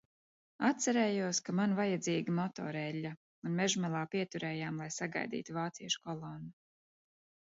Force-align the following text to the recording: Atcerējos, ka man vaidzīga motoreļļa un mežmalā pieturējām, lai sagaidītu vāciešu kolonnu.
Atcerējos, 0.67 1.39
ka 1.49 1.53
man 1.57 1.75
vaidzīga 1.79 2.33
motoreļļa 2.39 3.11
un 3.49 3.59
mežmalā 3.61 4.01
pieturējām, 4.15 4.79
lai 4.85 4.89
sagaidītu 4.97 5.57
vāciešu 5.59 6.01
kolonnu. 6.09 6.51